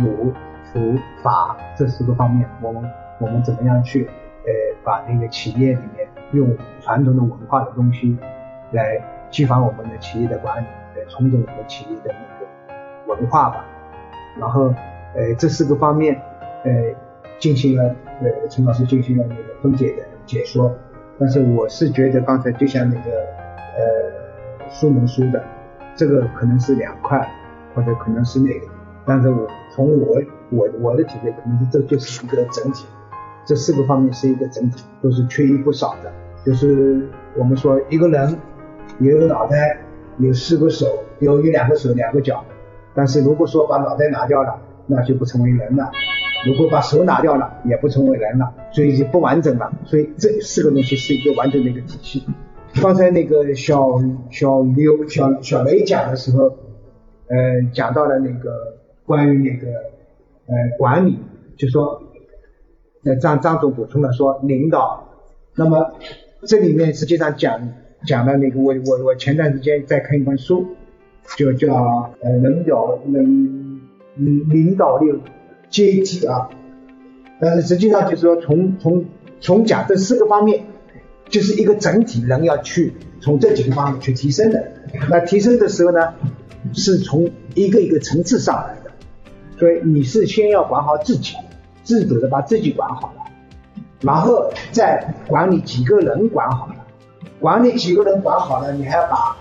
[0.00, 0.32] 儒。
[0.72, 0.80] 佛
[1.22, 8.16] 法这四个方面，我们我们怎么样去呃把那个企业里面用传统的文化的东西
[8.70, 8.98] 来
[9.28, 10.66] 激发我们的企业的管理，
[11.08, 13.64] 重整我们企业的那个文化吧。
[14.38, 14.74] 然后
[15.14, 16.14] 呃这四个方面
[16.64, 16.72] 呃
[17.38, 20.74] 进行了呃陈老师进行了那个分解的解说，
[21.18, 25.44] 但是我是觉得刚才就像那个呃苏蒙说的，
[25.94, 27.28] 这个可能是两块，
[27.74, 28.66] 或者可能是那个，
[29.04, 32.86] 但是我从我我我的体会可能这就是一个整体，
[33.44, 36.10] 这四个方面是一个整体，都是缺一不少的。
[36.44, 38.38] 就是我们说一个人
[38.98, 39.78] 有一个脑袋，
[40.22, 40.86] 有四个手，
[41.20, 42.44] 有一两个手两个脚，
[42.94, 45.90] 但是如果说把脑袋拿掉了，那就不成为人了；
[46.46, 49.72] 如果把手拿掉了，也不成为人了，所以就不完整了。
[49.84, 52.24] 所以这四个东西是一个完整的一个体系。
[52.80, 56.44] 刚才那个小小刘小小雷讲的时候，
[57.28, 58.50] 呃，讲到了那个
[59.04, 59.66] 关于那个。
[60.44, 61.20] 呃，管理
[61.56, 62.02] 就说，
[63.04, 65.08] 那张张总补充了说领导，
[65.54, 65.94] 那么
[66.46, 67.72] 这里面实际上讲
[68.04, 70.66] 讲的那个，我我我前段时间在看一本书，
[71.36, 73.80] 就叫呃领导领
[74.48, 75.12] 领导力
[75.70, 76.50] 阶级啊，
[77.40, 79.04] 但是实际上就是说从从
[79.40, 80.64] 从讲这四个方面，
[81.28, 84.72] 就是一个整体人要去从这几个方面去提升的，
[85.08, 86.14] 那提升的时候呢，
[86.72, 88.90] 是从一个一个层次上来的。
[89.58, 91.36] 所以你是先要管好自己，
[91.84, 93.22] 自主的把自己管好了，
[94.00, 96.81] 然后再管理几个人管好了，
[97.42, 99.36] 管理几个人管好了，你还要把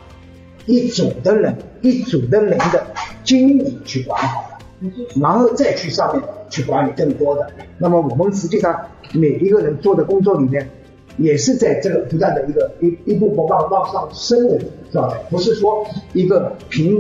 [0.66, 2.88] 一组的人、一组的人的
[3.24, 4.90] 经理去管好了，
[5.22, 7.48] 然后再去上面去管理更多的。
[7.78, 10.70] 那么我们实际上每一个人做的工作里面，
[11.18, 14.60] 也是在这个不断的一个一一步步往往上升的
[14.92, 17.00] 状态，不是说一个平，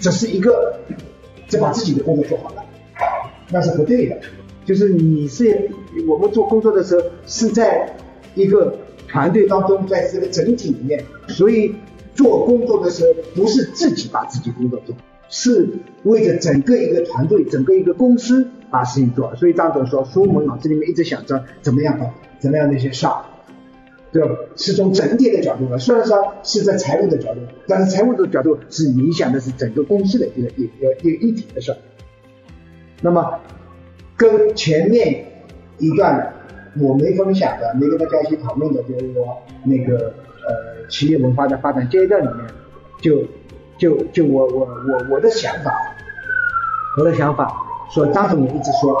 [0.00, 0.74] 只是一个。
[1.50, 2.62] 只把自己的工作做好了，
[3.50, 4.16] 那是不对的。
[4.64, 5.68] 就是你是
[6.06, 7.92] 我们做工作的时候是在
[8.36, 8.72] 一个
[9.10, 11.74] 团队当中，在这个整体里面，所以
[12.14, 14.94] 做工作的时候不是自己把自己工作做，
[15.28, 15.68] 是
[16.04, 19.34] 为着整个一个团队、整个一个公司把事情做。
[19.36, 23.24] 所以张总说，苏蒙脑子里面一直想着怎么样的、怎么样的一些事儿，
[24.12, 24.34] 对吧？
[24.56, 31.76] 是从整体的角度的，虽然说是在财务的角度，但是财务的角度是影响的是整个公司的一个一个一个一体的事。
[33.02, 33.38] 那么
[34.16, 35.24] 跟前面
[35.78, 36.34] 一段
[36.78, 40.12] 我没分享的，没跟大家一起讨论的，就是说那个
[40.46, 42.46] 呃企业文化的发展阶段里面，
[43.00, 43.24] 就
[43.78, 45.72] 就就我我我我的想法，
[46.98, 47.52] 我的想法
[47.90, 48.96] 说，张总也一直说，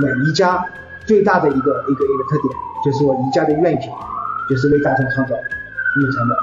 [0.00, 0.64] 那宜家
[1.06, 2.54] 最大的一个一个一个特点，
[2.84, 3.90] 就是说宜家的愿景。
[4.50, 6.34] 就是为大众创造日常的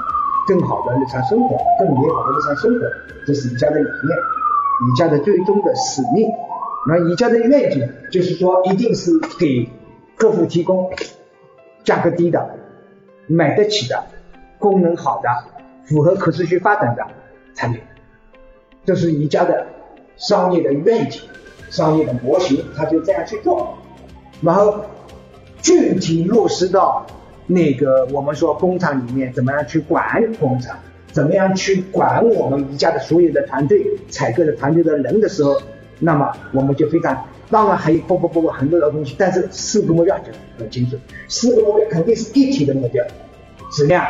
[0.48, 2.86] 更好的日常生活，更美好的日常生活，
[3.26, 4.18] 这是宜家的理念，
[4.88, 6.26] 宜家的最终的使命。
[6.88, 9.68] 那宜家的愿景就是说，一定是给
[10.20, 10.92] 客户提供
[11.82, 12.50] 价格低的、
[13.26, 14.04] 买得起的、
[14.58, 15.30] 功能好的、
[15.86, 17.02] 符合可持续发展的
[17.54, 17.80] 产品。
[18.84, 19.66] 这是宜家的
[20.18, 21.22] 商业的愿景、
[21.70, 23.78] 商业的模型，他就这样去做，
[24.42, 24.84] 然后
[25.62, 27.06] 具体落实到。
[27.46, 30.78] 那个我们说工厂里面怎么样去管工厂，
[31.10, 35.56] 怎么样去管我们宜家的所有的团队、采购的团队的人的时候，
[35.98, 40.26] 那么我们就非常，当然还有不不不不很多的东西，但是四个目标就
[40.58, 40.96] 很清楚，
[41.28, 43.04] 四个目标肯定是一体的目标，
[43.72, 44.06] 质量、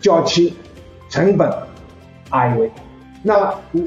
[0.00, 0.54] 交期、
[1.08, 1.50] 成本、
[2.30, 2.70] ROI。
[3.22, 3.80] 那我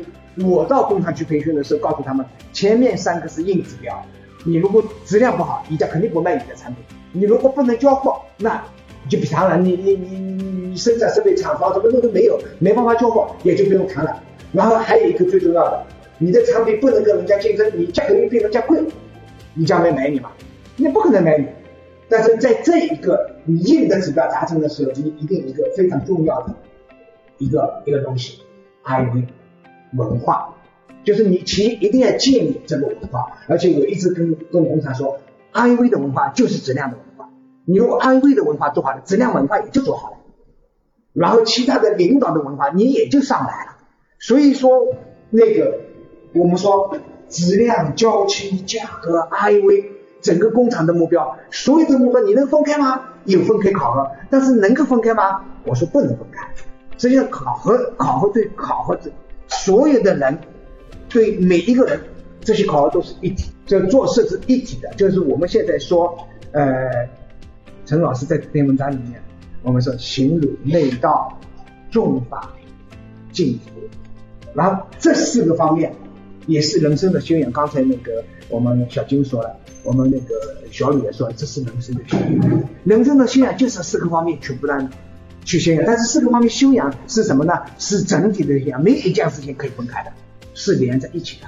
[0.46, 4.04] 我到工厂去培训的时候，告诉他们前面三个是硬指标，
[4.44, 6.84] 你如果质量不好，人家肯定不卖你的产品。
[7.14, 8.64] 你如果不能交货，那
[9.04, 9.58] 你就别谈了。
[9.58, 14.24] 你你你你你生产设备厂房什么都没有，没办法交货，也就不用谈了。
[14.54, 15.86] 然后还有一个最重要的，
[16.22, 18.78] 你的产品不能跟人家竞争，你价格又比人家贵，
[19.56, 20.32] 人家没买你嘛。
[20.78, 21.48] 那不可能买你。
[22.08, 26.54] 但是在这一个你硬的指标达成的时候，就一定一个非常重要的
[27.40, 28.40] 一个一个东西
[28.84, 29.26] ，IV
[29.98, 30.56] 文化，
[31.04, 33.32] 就是你企业一定要建立这个文化。
[33.48, 35.20] 而且我一直跟跟工厂说
[35.54, 37.32] ，IV 的文化就是质量的文化。
[37.66, 40.18] 你如果 IV 的文化做好了，质量文化也就做好了。
[41.14, 43.78] 然后其他的领导的文化你也就上来了。
[44.20, 44.96] 所以说
[45.30, 45.80] 那个
[46.34, 46.98] 我们说
[47.30, 49.86] 质量、交期、价格、IV。
[50.22, 53.02] 整个工厂的目标，所有的目标你能分开吗？
[53.26, 55.44] 有分开考核，但是能够分开吗？
[55.66, 56.48] 我说不能分开。
[57.00, 59.10] 实际上考核，考核对考核这
[59.48, 60.38] 所有的人，
[61.10, 62.00] 对每一个人，
[62.40, 64.94] 这些考核都是一体，这做事是一体的。
[64.96, 66.16] 就是我们现在说，
[66.52, 66.88] 呃，
[67.88, 69.20] 陈老师在这篇文章里面，
[69.64, 71.36] 我们说行儒内道
[71.90, 72.54] 重法
[73.32, 73.82] 静福，
[74.54, 75.92] 然后这四个方面
[76.48, 77.52] 也是人生的修养。
[77.52, 79.58] 刚才那个我们小金说了。
[79.84, 80.36] 我们那个
[80.72, 82.64] 小李也说了，这是人生的修养。
[82.84, 84.90] 人生的修养就是四个方面全部的
[85.44, 87.54] 去修养，但是四个方面修养是什么呢？
[87.80, 90.12] 是整体的修养，没有一件事情可以分开的，
[90.54, 91.48] 是连在一起的。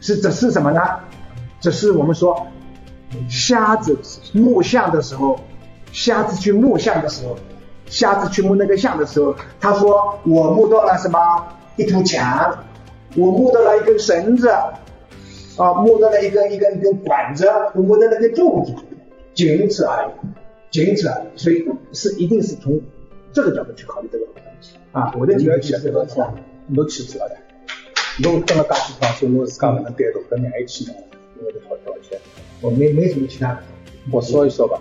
[0.00, 0.80] 是这是什么呢？
[1.60, 2.46] 这是我们说
[3.28, 3.98] 瞎子
[4.32, 5.40] 摸象的时候，
[5.90, 7.36] 瞎子去摸象的时候，
[7.86, 11.18] 瞎子去摸那个象的时候，他说我摸到了什么？
[11.74, 12.56] 一堵墙，
[13.16, 14.48] 我摸到了一根绳子。
[15.58, 18.74] 啊，摸到了一个一个一个管子，我摸到了一个柱子，
[19.32, 20.10] 仅此而已，
[20.70, 21.26] 仅此而已。
[21.34, 22.78] 所以是一定是从
[23.32, 25.14] 这个角度去考虑这个问题啊。
[25.18, 26.34] 我的建议是这个是吧？
[26.66, 27.38] 侬去做的，
[28.22, 30.92] 侬跟了大集团说侬自家不能单独跟人一起呢，
[31.38, 32.20] 我得好条件。
[32.60, 33.62] 我没没什么其他的。
[34.12, 34.78] 我说一说吧。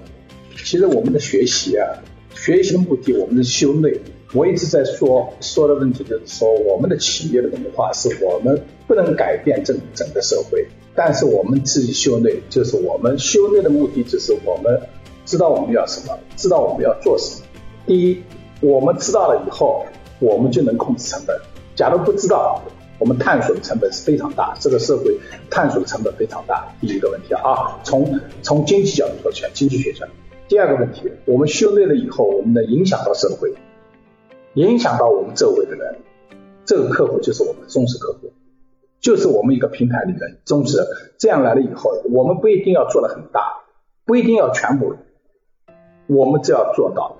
[0.57, 1.87] 其实我们的学习啊，
[2.35, 3.97] 学习的目的，我们的修内。
[4.33, 14.81] 我一直在说说的问题就是说，我们的企业的文化是我们不能改变整整个社会，但是我们自己修内，就是我们修内的目的就是我们
[15.25, 17.45] 知道我们要什么，知道我们要做什么。
[17.85, 18.23] 第一，
[18.61, 19.85] 我们知道了以后，
[20.19, 21.37] 我们就能控制成本。
[21.75, 22.61] 假如不知道，
[22.99, 25.17] 我们探索的成本是非常大，这个社会
[25.49, 26.67] 探索的成本非常大。
[26.81, 30.07] 第一个问题啊，从从经济角度说起来，经济学上。
[30.47, 33.53] 第二个问题，我们修内了以后，我们能影响到社会。
[34.55, 35.97] 影响到我们周围的人，
[36.65, 38.31] 这个客户就是我们忠实客户，
[39.01, 40.77] 就是我们一个平台里面忠实。
[41.17, 43.63] 这样来了以后，我们不一定要做的很大，
[44.05, 44.95] 不一定要全部，
[46.07, 47.17] 我们只要做到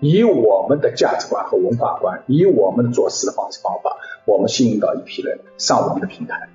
[0.00, 6.50] 以我们的价值观和文化观，以我们的做事的方式方法，我们吸引到一批人上我们的平台。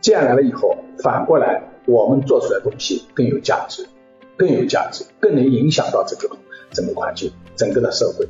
[0.00, 3.88] 这样来了以后，反过来我们做出来东西更有价值，
[4.36, 6.36] 更有价值，更能影响到这个
[6.70, 8.28] 整个环境，整个的社会。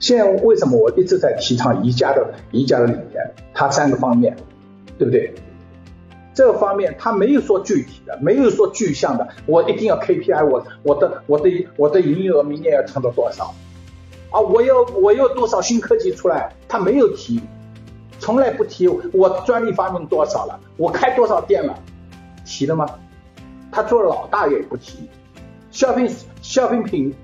[0.00, 3.34] 现在为什么我一直在提倡宜家的宜家的理念？
[3.54, 4.36] 它三个方面，
[4.98, 5.34] 对不对？
[6.34, 13.54] 这个方面他没有说具体的，没有说具象的，我一定要 KPI，我我的我的我的营业额明年要创造多少？
[14.30, 16.52] 啊，我要我要多少新科技出来？
[16.68, 17.40] 他没有提，
[18.18, 18.88] 从来不提。
[18.88, 20.58] 我专利发明多少了？
[20.76, 21.78] 我开多少店了？
[22.44, 22.84] 提了吗？
[23.70, 25.08] 他做老大也不提，
[25.70, 26.10] 消费
[26.42, 27.14] 消费品。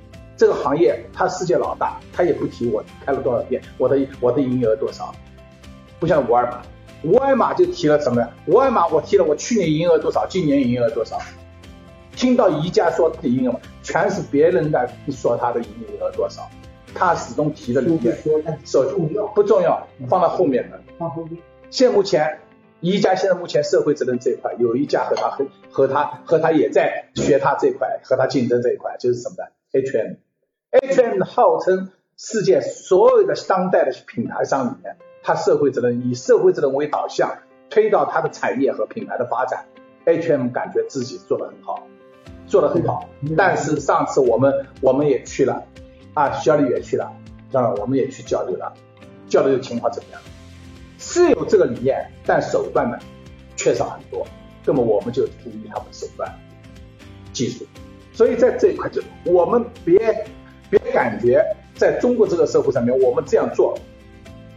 [0.40, 5.14] 这个行业它世界老大，他也不提我开了多少店，我的我的营业额多少，
[5.98, 6.62] 不像沃尔玛，
[7.10, 8.26] 沃尔玛就提了什么？
[8.46, 11.18] 沃尔玛我提了我去年营业额多少，今年营业额多少？
[12.16, 16.48] 听到宜家说的营业额，全是别人在说他的营业额多少，
[16.94, 18.16] 他始终提的里面
[18.64, 19.86] 说重要不重要？
[20.08, 20.80] 放到后面的。
[20.96, 21.36] 放后面。
[21.68, 22.38] 现目前
[22.80, 30.14] 宜家现在目前社会责任这一块，有一家和他和和他和他也在学他这块，和他竞争这一块，就是什么呢？H&M。
[30.70, 39.64] H&M 号称世界所有的当代的品牌商里面，它社会责任以社会责任为导向，推到它的产业和品牌的发展。
[40.04, 41.88] H&M 感觉自己做的很好，
[42.46, 43.08] 做的很好。
[43.36, 45.60] 但是上次我们我们也去了，
[46.14, 47.12] 啊，小李也去了，
[47.50, 48.72] 当然我们也去交流了，
[49.28, 50.22] 交流的情况怎么样？
[51.00, 52.96] 是有这个理念，但手段呢
[53.56, 54.24] 缺少很多。
[54.64, 56.32] 那么我们就注意他们手段、
[57.32, 57.66] 技术。
[58.12, 60.24] 所以在这一块就我们别。
[60.70, 63.76] 别感觉在中国这个社会上面，我们这样做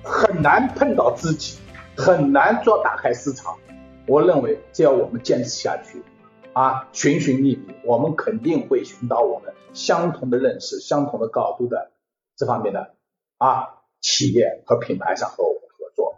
[0.04, 1.58] 很难碰到知己，
[1.98, 3.58] 很难做打开市场。
[4.06, 6.04] 我认为只要我们坚持下去，
[6.52, 11.92] 啊，寻寻觅觅，我们肯定会寻到我们相同的认识、相同的高度的
[12.36, 12.94] 这方面的
[13.38, 16.16] 啊企业和品牌上和我们合作。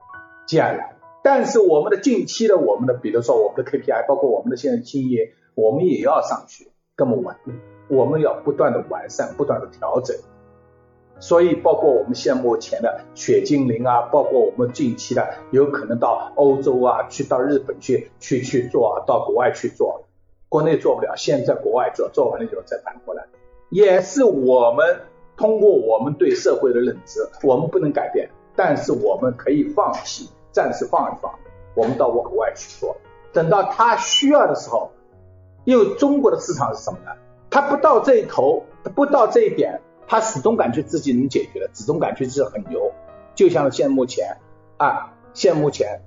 [0.47, 5.19] 接下来，但是我们的近期的我们的，比如说我们的 KPI，包括我们的现在经营，
[5.53, 7.35] 我们也要上去，更稳。
[7.87, 10.15] 我们要不断的完善，不断的调整，
[11.19, 20.03] 所以包括我们现目前的雪精灵啊，包括我们近期的有可能到欧洲啊，去到日本去去去做，到国外去做，
[20.49, 23.25] 国内做不了，现在国外做，做完了以后再反过来，
[23.69, 25.01] 也是我们
[25.37, 31.31] 通过我们对社会的认知，我们不能改变，但是我们可以放弃，暂时放一放，
[31.75, 32.97] 我们到国外去做，
[33.31, 34.91] 等到他需要的时候，
[35.65, 37.11] 因为中国的市场是什么呢？
[37.55, 39.79] 他不到这一头，不到这一点，
[40.09, 42.91] 他始终感觉自己能解决的，始终感觉自己很牛，
[43.33, 44.39] 就像现目前
[44.75, 46.01] 啊，现目前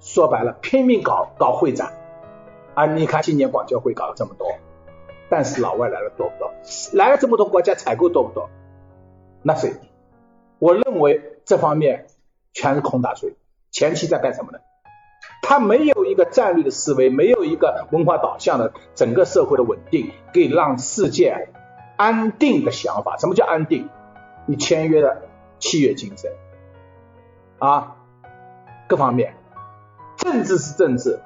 [0.00, 1.92] 说白了，拼命搞搞会展。
[2.72, 4.48] 啊，你看今年广交会搞了这么多，
[5.28, 6.50] 但是老外来了多不多？
[6.94, 8.48] 来了这么多国家采购多不多？
[9.42, 9.74] 那谁？
[10.58, 12.06] 我认为这方面
[12.54, 13.36] 全是空打水。
[13.70, 14.58] 前期在干什么呢？
[15.46, 21.48] 他没有一个战略的思维，没有一个文化导向的整个社会的稳定，可以让世界
[21.96, 23.18] 安定的想法。
[23.18, 23.88] 什么叫安定？
[24.46, 25.22] 你签约的
[25.58, 26.30] 契约精神
[27.58, 27.96] 啊，
[28.88, 29.34] 各方面，
[30.16, 31.20] 政治是政治。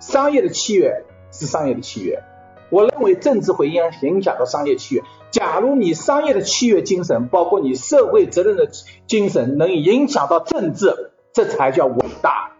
[0.00, 2.22] 商业的契约是商业的契约，
[2.70, 5.02] 我认为政治会影影响到商业契约。
[5.30, 8.68] 假如你商业的契约精神，包括你社会责任的
[9.06, 12.53] 精神，能影响到政治，这才叫伟大。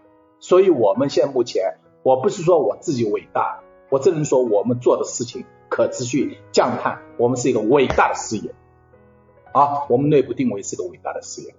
[0.45, 8.53] 所以，我们现目前，我不是说我自己伟大，我只能说我们做的事情可持续降碳，我们是一个伟大的事业
[9.53, 11.55] 啊，我们内部定位是个伟大的事业，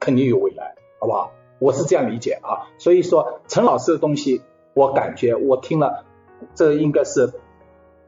[0.00, 1.32] 肯定有未来，好不好？
[1.58, 2.72] 我是这样理解啊。
[2.78, 4.40] 所以说，陈老师的东西。
[4.74, 6.04] 我感觉我听了，
[6.54, 7.32] 这应该是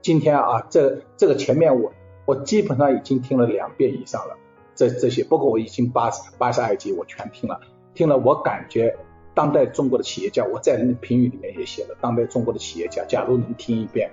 [0.03, 1.92] 今天啊，这这个前面我
[2.26, 4.36] 我基本上已经听了两遍以上了，
[4.76, 7.61] 这这些，包括我已经八十八十二集我全听了，
[7.92, 8.96] 听了我感觉
[9.35, 14.11] 当代中国的企业家，我在评语里面也写了，当代中国的企业家，假如能听一遍，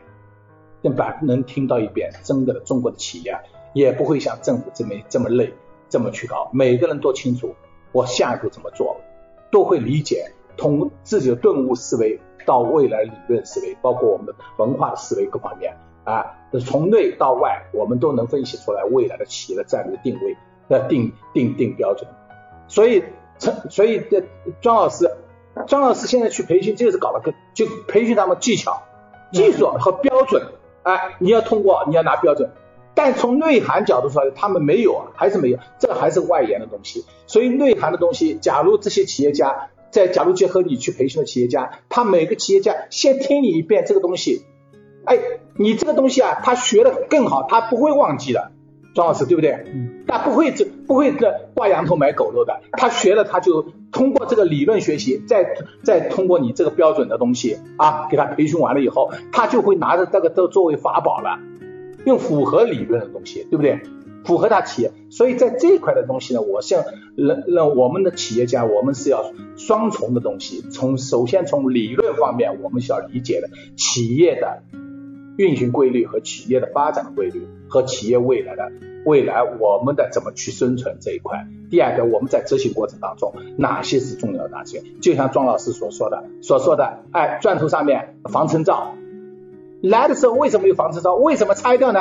[0.82, 3.38] 能把能听到一遍，真的中国的企业
[3.74, 5.53] 也不会像政府这么这么累，
[5.89, 7.55] 这么去搞，每个人都清楚
[7.91, 8.97] 我下一步怎么做，
[9.51, 12.20] 都会理解，从自己的顿悟思维。
[12.45, 16.34] 到未来理论思维，包括我们的文化思维各方面啊，
[16.65, 20.38] 从内到外，我们都能分析出来未来的企业的战略定位，
[20.70, 22.09] 要定定定标准。
[22.70, 23.03] 所以，
[23.39, 24.23] 陈，所以这
[24.61, 25.11] 庄老师，
[25.67, 28.83] 庄老师现在去培训就是搞了个，就培训他们技巧、
[29.31, 30.43] 技术和标准。
[30.83, 32.49] 哎，你要通过，你要拿标准。
[32.93, 37.05] 但从内涵角度说，他们没有啊，还是没有，这还是外延的东西。
[37.27, 39.69] 所以内涵的东西，假如这些企业家。
[39.89, 44.45] 再假如结合你去培训的企业家，他每个企业家先听你一遍这个东西，
[45.05, 45.17] 哎，
[45.55, 48.51] 你这个东西啊，他学的更好，他不会忘记的，
[48.97, 49.51] 庄老师对不对？
[49.71, 50.03] 嗯。
[50.07, 61.37] 他不会这不会这挂羊头买狗肉的，他学了他就通过这个理论学习，再再通过你这个标准的东西啊，给他培训完了以后，他就会拿着这个都作为法宝了，
[62.05, 63.79] 用符合理论的东西，对不对？
[64.25, 66.83] 符合他企业，所以在这一块的东西呢，我像
[67.15, 70.61] 让让我们的企业家，我们是要双重的东西。
[70.69, 74.63] 从首先从理论方面，我们需要理解的企业的
[75.38, 78.71] 运行规律和企业的发展规律和企业未来的
[79.05, 81.47] 未来我们的怎么去生存这一块。
[81.69, 84.81] 第二个，我们在执行过程当中哪些是重要哪些？
[85.01, 88.95] 就像庄老师所说的所说的，哎，钻头上面防尘罩
[89.81, 91.13] 来的时候为什么有防尘罩？
[91.13, 91.99] 为什么拆掉呢？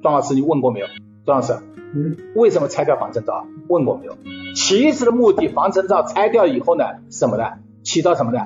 [0.00, 0.86] 庄老师，你问过没有？
[1.26, 1.54] 庄老师，
[1.94, 3.44] 嗯，为什么拆掉防尘罩？
[3.68, 4.16] 问过没有？
[4.54, 7.44] 其实的目的，防尘罩拆掉以后呢，什么呢？
[7.82, 8.40] 起到什么呢？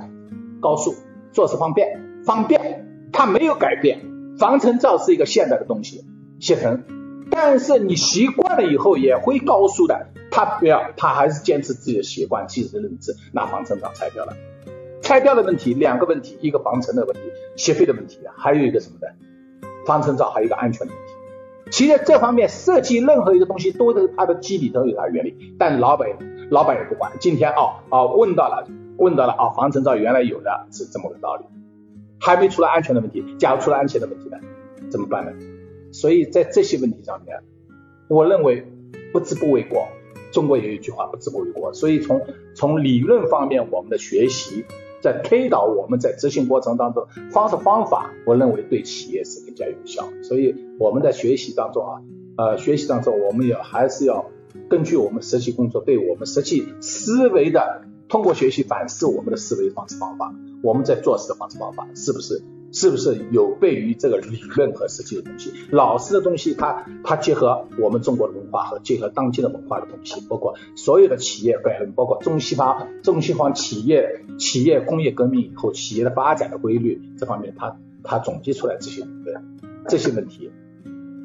[0.60, 0.94] 高速，
[1.32, 4.13] 做事方便，方便，它没有改变。
[4.38, 6.04] 防尘罩是一个现代的东西，
[6.40, 6.82] 写成，
[7.30, 10.08] 但是你习惯了以后也会高速的。
[10.30, 14.34] 他不要，他还是坚持自己的习惯、自己的认知，拿防尘罩拆掉了。
[15.00, 17.20] 拆掉的问题，两个问题，一个防尘的问题，
[17.56, 19.68] 吸废的问题，还有一个什么呢？
[19.86, 21.12] 防尘罩还有一个安全的问题。
[21.70, 26.08] 其实这方面设计任何一个东西，都是它的机理都有它原理，但老板
[26.50, 27.12] 老板也不管。
[27.20, 28.66] 今天哦哦问到了，
[28.96, 31.44] 问到了啊，防尘罩原来有的是这么个道理，
[32.24, 33.22] 还没出来安全的问题。
[33.38, 34.38] 假如出了安全的问题呢，
[34.90, 35.32] 怎么办呢？
[35.92, 37.38] 所以在这些问题上面，
[38.08, 38.66] 我认为
[39.12, 39.86] 不知不为过。
[40.32, 41.72] 中国有一句话，不知不为过。
[41.72, 42.20] 所以从
[42.54, 44.64] 从理论方面，我们的学习。
[45.00, 50.08] 在推导我们在执行过程当中方式方法，我认为对企业是更加有效。
[50.22, 52.00] 所以我们在学习当中啊，
[52.38, 54.30] 呃，学习当中我们要还是要
[54.70, 57.82] 根据我们实际工作对我们实际思维的，
[58.14, 62.44] 通过学习反思我们的思维方式方法，我们在做事的方式方法是不是？
[62.70, 65.52] 是不是有悖于这个理论和实际的东西？
[65.72, 79.34] 老师的东西，它它结合我们中国的文化和结合当今的文化的东西，包括所有的企业概论，包括中西方中西方企业企业工业革命以后企业的发展的规律这方面，它它总结出来这些对
[79.88, 80.52] 这些问题，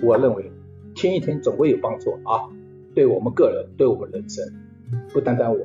[0.02, 0.52] 我认为
[0.96, 2.50] 听一听总会有帮助啊，
[2.96, 4.44] 对我们个人，对我们人生，
[5.14, 5.60] 不单单我，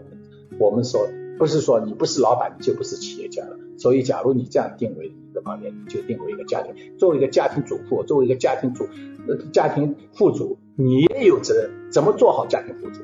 [0.59, 5.13] 我们说不是说你不是老板你就不是企业家了，所以假如你这样定位。
[5.35, 6.73] 这方面你就定为一个家庭。
[6.97, 8.87] 作为一个家庭主妇，作为一个家庭主
[9.27, 13.01] 呃家庭副主，你也有责任怎么做好家庭副主。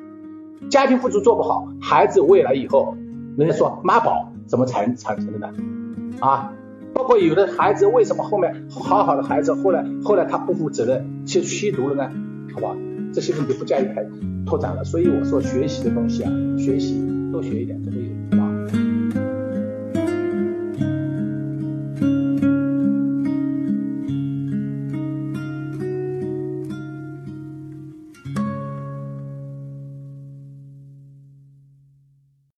[0.68, 2.96] 家庭副主做不好，孩子未来以后，
[3.36, 5.52] 人家说妈宝怎么产产生的呢？
[6.20, 6.52] 啊，
[6.94, 12.12] 包括有的孩子为什么后面好好的孩子后来后来他不负责任去吸毒了呢？
[12.54, 12.76] 好吧，
[13.12, 14.06] 这些问题不加以开
[14.46, 14.84] 拓展了。
[14.84, 16.94] 所以我说学习的东西啊，学习
[17.30, 18.19] 多学一点，这会有。